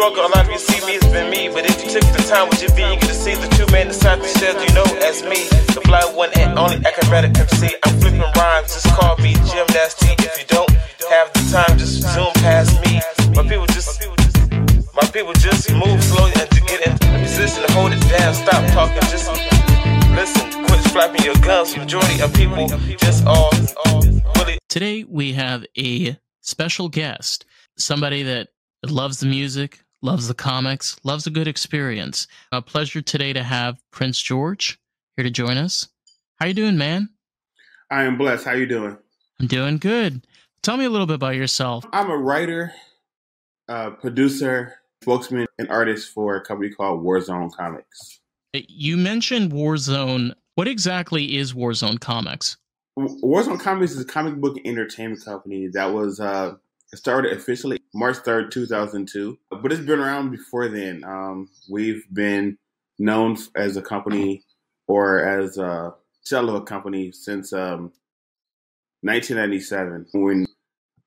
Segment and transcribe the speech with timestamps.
[0.00, 1.52] struggle, a lot of you see me, it's been me.
[1.52, 3.88] But if you took the time, would you be eager to see the two men
[3.88, 5.44] inside shells, you know, as me?
[5.76, 7.76] The fly one and only acrobatic MC.
[7.84, 10.16] I'm flipping rhymes, just call me gymnasty.
[10.24, 10.72] If you don't
[11.12, 13.04] have the time, just zoom past me.
[13.36, 14.00] My people just,
[14.96, 18.32] my people just move slowly and to get in position to hold it down.
[18.32, 19.28] Stop talking, just
[20.16, 20.64] listen.
[20.64, 21.76] Quit flapping your gums.
[21.76, 23.52] Majority of people just all,
[23.84, 24.00] all
[24.40, 24.56] really.
[24.70, 27.44] Today we have a special guest,
[27.76, 28.48] somebody that
[28.82, 32.26] loves the music, loves the comics, loves a good experience.
[32.52, 34.78] A pleasure today to have Prince George
[35.16, 35.88] here to join us.
[36.38, 37.10] How you doing, man?
[37.90, 38.44] I am blessed.
[38.44, 38.96] How you doing?
[39.40, 40.26] I'm doing good.
[40.62, 41.84] Tell me a little bit about yourself.
[41.92, 42.72] I'm a writer,
[43.68, 48.20] uh, producer, spokesman, and artist for a company called Warzone Comics.
[48.52, 50.34] You mentioned Warzone.
[50.54, 52.56] What exactly is Warzone Comics?
[52.98, 56.56] Warzone Comics is a comic book entertainment company that was uh,
[56.94, 59.38] started officially March 3rd, 2002.
[59.50, 61.04] But it's been around before then.
[61.04, 62.58] Um, we've been
[62.98, 64.44] known as a company
[64.86, 67.92] or as a shell of a company since um,
[69.02, 70.46] 1997 when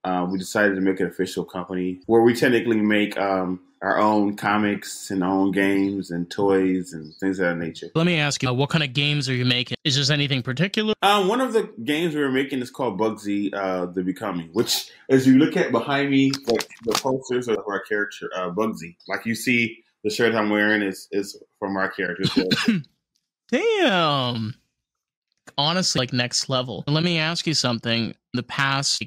[0.03, 4.35] uh, we decided to make an official company where we technically make um, our own
[4.35, 7.89] comics and our own games and toys and things of that nature.
[7.95, 9.75] Let me ask you, uh, what kind of games are you making?
[9.83, 10.93] Is there anything particular?
[11.01, 14.89] Um, one of the games we were making is called Bugsy, uh, The Becoming, which,
[15.09, 19.25] as you look at behind me, like the posters of our character, uh, Bugsy, like
[19.25, 22.45] you see the shirt I'm wearing is is from our character.
[23.51, 24.55] Damn.
[25.57, 26.83] Honestly, like next level.
[26.87, 28.15] Let me ask you something.
[28.33, 29.03] The past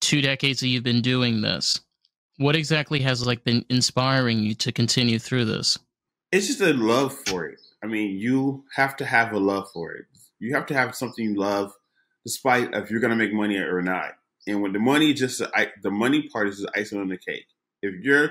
[0.00, 1.80] two decades that you've been doing this,
[2.38, 5.78] what exactly has like been inspiring you to continue through this?
[6.32, 7.60] It's just a love for it.
[7.82, 10.06] I mean, you have to have a love for it.
[10.38, 11.72] You have to have something you love,
[12.24, 14.12] despite if you're going to make money or not.
[14.46, 15.42] And when the money just
[15.82, 17.46] the money part is just icing on the cake.
[17.82, 18.30] If you're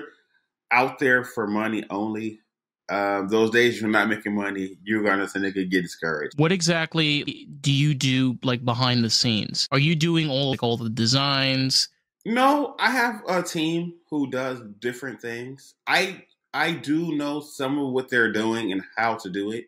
[0.72, 2.40] out there for money only,
[2.90, 6.36] uh, those days you're not making money, you're gonna get discouraged.
[6.36, 9.68] What exactly do you do like behind the scenes?
[9.70, 11.88] Are you doing all like all the designs?
[12.26, 15.74] No, I have a team who does different things.
[15.86, 19.66] I I do know some of what they're doing and how to do it,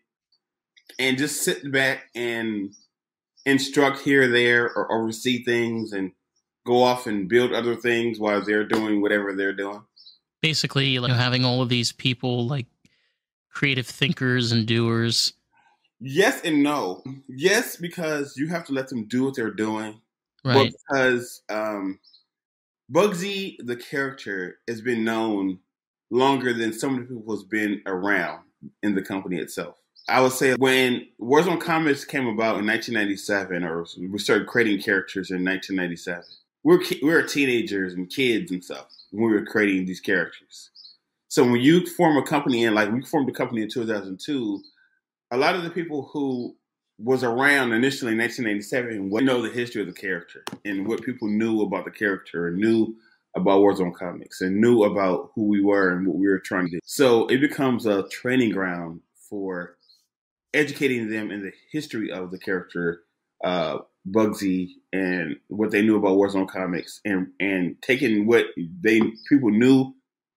[0.99, 2.75] and just sit back and
[3.47, 6.11] instruct here, there, or oversee things, and
[6.67, 9.83] go off and build other things while they're doing whatever they're doing.
[10.41, 12.67] Basically, like having all of these people like
[13.53, 15.35] creative thinkers and doers.
[16.01, 17.03] Yes and no.
[17.29, 20.01] Yes, because you have to let them do what they're doing.
[20.45, 20.73] Right.
[20.73, 22.01] But because um,
[22.91, 25.61] Bugsy, the character, has been known
[26.11, 28.41] longer than some of the people who's been around
[28.83, 29.77] in the company itself.
[30.09, 35.31] I would say when Warzone Comics came about in 1997, or we started creating characters
[35.31, 36.25] in 1997,
[36.65, 40.71] we were, we were teenagers and kids and stuff when we were creating these characters.
[41.33, 44.63] So when you form a company, and like we formed a company in 2002,
[45.31, 46.55] a lot of the people who
[46.99, 51.29] was around initially in 1987 would know the history of the character and what people
[51.29, 52.95] knew about the character and knew
[53.35, 56.73] about Warzone Comics and knew about who we were and what we were trying to
[56.73, 56.81] do.
[56.85, 59.01] So it becomes a training ground
[59.31, 59.79] for
[60.53, 63.05] educating them in the history of the character
[63.43, 68.45] uh, Bugsy and what they knew about Warzone Comics and and taking what
[68.83, 69.01] they
[69.31, 69.95] people knew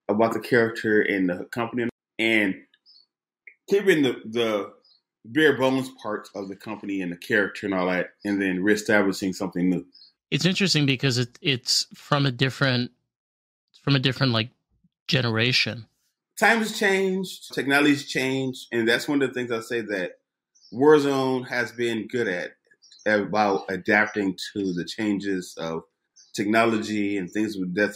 [0.08, 1.90] about the character and the company
[2.20, 2.56] and
[3.70, 4.72] keeping the the
[5.26, 9.34] bare bones parts of the company and the character and all that, and then reestablishing
[9.34, 9.86] something new.
[10.32, 12.92] It's interesting because it, it's from a different
[13.84, 14.50] from a different like
[15.08, 15.88] generation.
[16.40, 20.14] Times changed, technology's changed, and that's one of the things I say that
[20.74, 22.52] Warzone has been good at
[23.06, 25.84] about adapting to the changes of
[26.36, 27.96] technology and things with that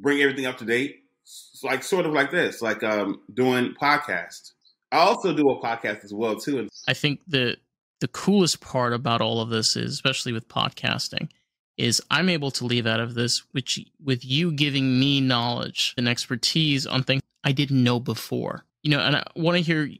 [0.00, 1.04] bring everything up to date.
[1.22, 4.52] It's like sort of like this, like um, doing podcast.
[4.92, 6.68] I also do a podcast as well too.
[6.86, 7.56] I think the
[8.00, 11.28] the coolest part about all of this is, especially with podcasting,
[11.76, 16.08] is I'm able to leave out of this, which with you giving me knowledge and
[16.08, 18.64] expertise on things I didn't know before.
[18.82, 19.90] You know, and I want to hear,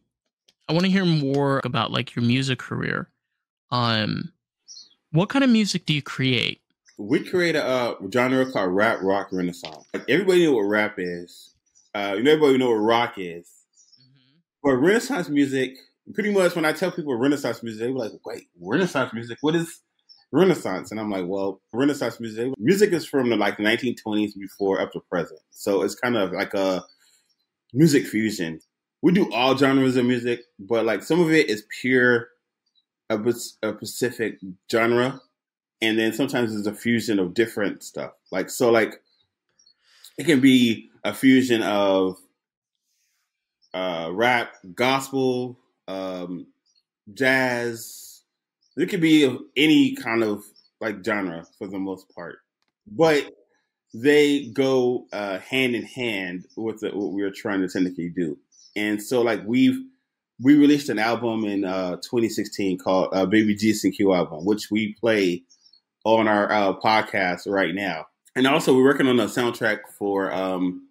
[0.68, 3.08] I want to hear more about like your music career.
[3.70, 4.32] Um,
[5.10, 6.60] what kind of music do you create?
[6.98, 9.84] We create a uh, genre called rap, rock, renaissance.
[9.92, 11.54] Like everybody know what rap is.
[11.94, 13.48] Uh, you know, everybody know what rock is.
[14.00, 14.38] Mm-hmm.
[14.62, 15.76] But Renaissance music,
[16.14, 19.38] pretty much when I tell people Renaissance music, they be like, "Wait, Renaissance music?
[19.42, 19.82] What is
[20.32, 24.92] Renaissance?" And I'm like, "Well, Renaissance music, music is from the like 1920s before up
[24.92, 25.40] to present.
[25.50, 26.82] So it's kind of like a
[27.74, 28.60] music fusion.
[29.02, 32.28] We do all genres of music, but like some of it is pure
[33.10, 34.38] a, a specific
[34.70, 35.20] genre,
[35.82, 38.12] and then sometimes it's a fusion of different stuff.
[38.30, 39.02] Like so, like
[40.18, 42.16] it can be a fusion of
[43.74, 45.58] uh, rap, gospel,
[45.88, 46.46] um,
[47.12, 48.22] jazz.
[48.76, 50.42] It could be any kind of
[50.80, 52.38] like genre for the most part,
[52.86, 53.30] but
[53.94, 58.38] they go uh, hand in hand with the, what we are trying to technically do.
[58.74, 59.78] And so, like we've
[60.42, 64.70] we released an album in uh, 2016 called uh, Baby G's and Q album, which
[64.70, 65.42] we play
[66.06, 68.06] on our uh, podcast right now.
[68.36, 70.88] And also, we're working on a soundtrack for um,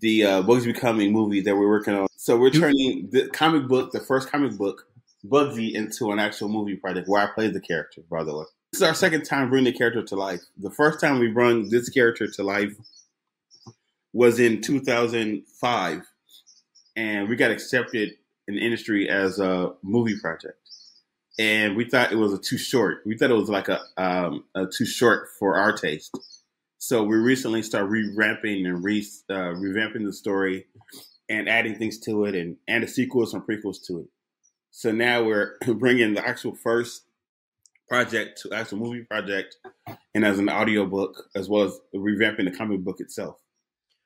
[0.00, 2.08] the uh, Bugsy Becoming movie that we're working on.
[2.16, 4.86] So we're turning the comic book, the first comic book,
[5.24, 8.02] Bugsy, into an actual movie project where I play the character.
[8.10, 10.40] By the way, this is our second time bringing the character to life.
[10.58, 12.74] The first time we brought this character to life
[14.12, 16.02] was in 2005,
[16.96, 18.12] and we got accepted
[18.46, 20.59] in the industry as a movie project.
[21.38, 23.02] And we thought it was a too short.
[23.06, 26.16] We thought it was like a, um, a too short for our taste.
[26.78, 30.66] So we recently started revamping and re, uh, revamping the story
[31.28, 34.06] and adding things to it and adding sequels and prequels to it.
[34.70, 37.04] So now we're bringing the actual first
[37.88, 39.56] project to actual movie project
[40.14, 43.36] and as an audio book as well as revamping the comic book itself.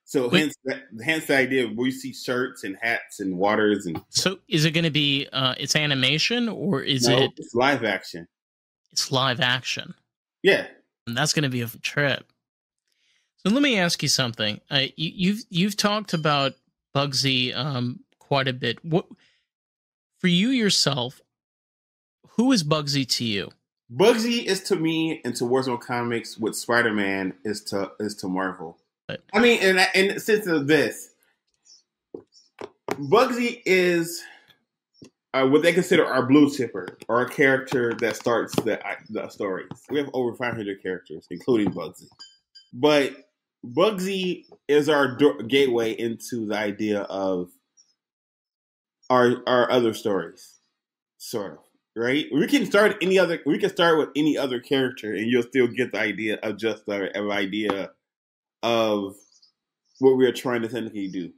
[0.05, 0.41] So Wait.
[0.41, 4.01] hence, that, hence the idea of we see shirts and hats and waters and.
[4.11, 7.85] So is it going to be uh, it's animation or is no, it it's live
[7.85, 8.29] action?
[8.93, 9.95] It's live action.
[10.43, 10.67] Yeah,
[11.07, 12.27] and that's going to be a trip.
[13.39, 14.61] So let me ask you something.
[14.71, 16.53] Uh, you, you've you've talked about
[16.95, 18.85] Bugsy um, quite a bit.
[18.85, 19.07] What
[20.19, 21.21] for you yourself?
[22.37, 23.51] Who is Bugsy to you?
[23.93, 28.29] Bugsy is to me and to Warzone Comics what Spider Man is to is to
[28.29, 28.79] Marvel.
[29.33, 31.11] I mean, in in the sense of this,
[32.91, 34.23] Bugsy is
[35.33, 38.81] uh, what they consider our blue chipper or a character that starts the
[39.11, 39.69] the stories.
[39.91, 42.09] We have over 500 characters, including Bugsy,
[42.73, 43.13] but
[43.65, 47.51] Bugsy is our do- gateway into the idea of
[49.11, 50.61] our our other stories,
[51.19, 51.59] sort of.
[51.97, 52.27] Right?
[52.33, 53.41] We can start any other.
[53.47, 56.87] We can start with any other character, and you'll still get the idea of just
[56.87, 57.91] the idea
[58.65, 59.15] of
[59.99, 61.31] what we are trying to technically do.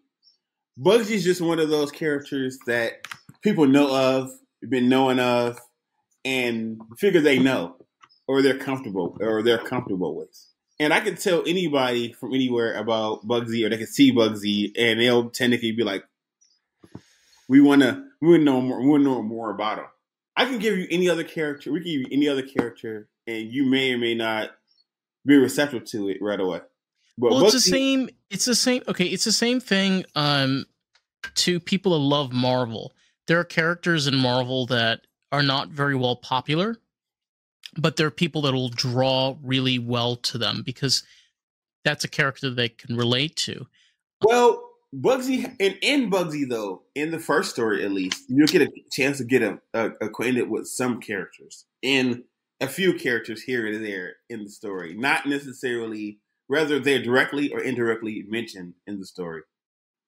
[0.81, 3.07] Bugsy's just one of those characters that
[3.43, 4.31] people know of,
[4.63, 5.59] been knowing of,
[6.25, 7.77] and figure they know,
[8.29, 10.29] or they're comfortable, or they're comfortable with.
[10.79, 15.01] And I can tell anybody from anywhere about Bugsy, or they can see Bugsy, and
[15.01, 16.05] they'll technically be like,
[17.49, 19.87] "We want to, we want to know more, we want to know more about him."
[20.37, 21.73] I can give you any other character.
[21.73, 24.51] We can give you any other character, and you may or may not
[25.25, 26.61] be receptive to it right away.
[27.19, 28.11] But well, it's the same.
[28.31, 28.83] It's the same.
[28.89, 30.05] Okay, it's the same thing.
[30.15, 30.67] Um,
[31.37, 32.93] to people that love Marvel,
[33.27, 35.01] there are characters in Marvel that
[35.33, 36.77] are not very well popular,
[37.77, 41.03] but there are people that will draw really well to them because
[41.85, 43.67] that's a character they can relate to.
[44.23, 44.63] Well,
[44.95, 49.19] Bugsy and in Bugsy though, in the first story at least, you'll get a chance
[49.19, 52.25] to get a, a, acquainted with some characters in
[52.61, 57.61] a few characters here and there in the story, not necessarily whether they're directly or
[57.61, 59.43] indirectly mentioned in the story.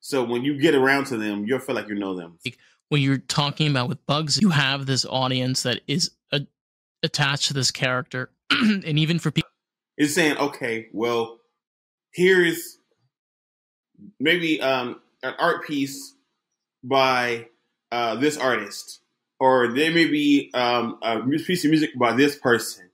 [0.01, 2.39] So when you get around to them, you'll feel like you know them.
[2.89, 6.47] When you're talking about with Bugs, you have this audience that is a,
[7.03, 9.51] attached to this character, and even for people,
[9.97, 11.41] it's saying, okay, well,
[12.13, 12.79] here is
[14.21, 16.15] maybe um, an art piece
[16.85, 17.49] by
[17.91, 19.01] uh, this artist,
[19.41, 22.88] or there may be um, a piece of music by this person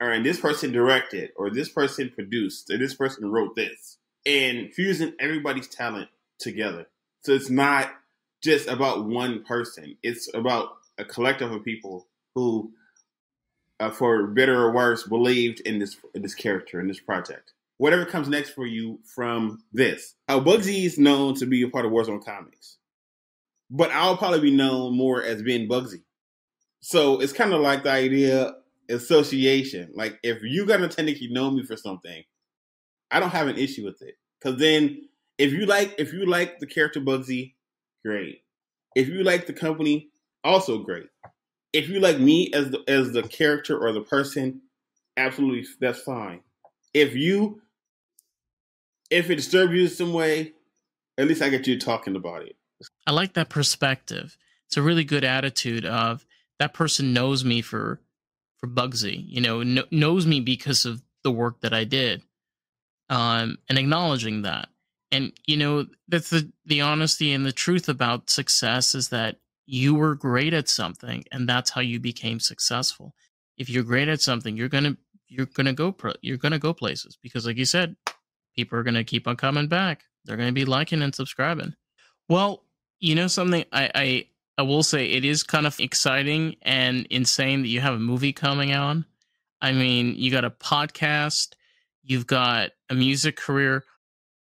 [0.00, 5.12] and this person directed, or this person produced, or this person wrote this, and fusing
[5.18, 6.86] everybody's talent together.
[7.24, 7.90] So it's not
[8.42, 12.72] just about one person; it's about a collective of people who,
[13.80, 17.52] uh, for better or worse, believed in this in this character in this project.
[17.78, 21.86] Whatever comes next for you from this, uh, Bugsy is known to be a part
[21.86, 22.76] of Warzone Comics,
[23.70, 26.02] but I'll probably be known more as being Bugsy.
[26.80, 28.54] So it's kind of like the idea
[28.88, 29.90] association.
[29.94, 32.22] Like if you got to technically know me for something,
[33.10, 34.14] I don't have an issue with it.
[34.42, 37.54] Cause then if you like if you like the character Bugsy,
[38.04, 38.42] great.
[38.94, 40.10] If you like the company,
[40.44, 41.06] also great.
[41.72, 44.62] If you like me as the as the character or the person,
[45.16, 46.40] absolutely that's fine.
[46.94, 47.62] If you
[49.10, 50.52] if it disturbs you in some way,
[51.16, 52.56] at least I get you talking about it.
[53.06, 54.36] I like that perspective.
[54.66, 56.26] It's a really good attitude of
[56.58, 58.00] that person knows me for
[58.58, 59.24] for Bugsy.
[59.26, 62.22] You know, kn- knows me because of the work that I did,
[63.08, 64.68] um, and acknowledging that.
[65.10, 69.36] And you know, that's the the honesty and the truth about success is that
[69.66, 73.14] you were great at something, and that's how you became successful.
[73.56, 74.96] If you're great at something, you're gonna
[75.28, 77.96] you're gonna go pro- you're gonna go places because, like you said,
[78.54, 80.02] people are gonna keep on coming back.
[80.24, 81.74] they're to be liking and subscribing.
[82.28, 82.64] Well,
[83.00, 84.26] you know something, I, I
[84.58, 88.32] I will say it is kind of exciting and insane that you have a movie
[88.32, 89.04] coming on.
[89.62, 91.52] I mean, you got a podcast,
[92.02, 93.84] you've got a music career.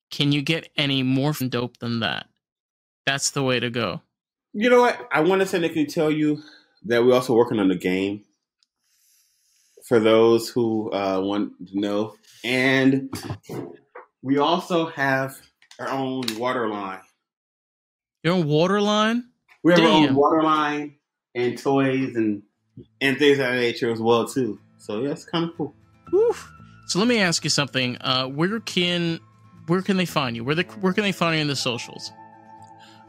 [0.10, 2.28] Can you get any more dope than that?
[3.06, 4.02] That's the way to go.
[4.54, 5.06] You know what?
[5.12, 6.42] I want to technically tell you
[6.86, 8.24] that we're also working on the game
[9.86, 12.16] for those who uh, want to know.
[12.46, 13.14] And
[14.22, 15.36] we also have
[15.78, 17.02] our own water line.
[18.24, 19.29] Your own water line?
[19.64, 19.88] We have Damn.
[19.88, 20.96] our own water line
[21.36, 22.44] and toys and
[23.02, 24.60] and things of that nature as well too.
[24.78, 25.74] So yeah, it's kind of cool.
[26.12, 26.34] Woo.
[26.88, 27.98] So let me ask you something.
[28.02, 29.20] Uh, where can
[29.68, 30.44] where can they find you?
[30.44, 32.12] Where the where can they find you in the socials?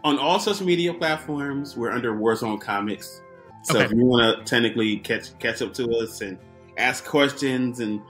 [0.02, 3.21] On all social media platforms, we're under Warzone Comics.
[3.64, 3.85] So okay.
[3.85, 6.38] if you want to technically catch catch up to us and
[6.78, 8.00] ask questions and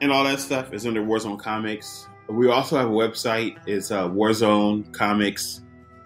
[0.00, 2.06] and all that stuff, it's under Warzone Comics.
[2.28, 3.58] We also have a website.
[3.66, 5.62] It's uh, Warzone Comics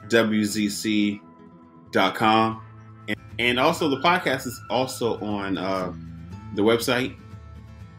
[0.09, 1.21] WZC
[1.92, 2.62] com,
[3.09, 5.92] and, and also the podcast is also on uh,
[6.54, 7.16] the website,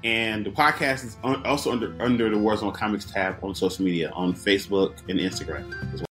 [0.03, 4.33] and the podcast is also under under the Warzone Comics tab on social media on
[4.33, 6.10] Facebook and Instagram as well.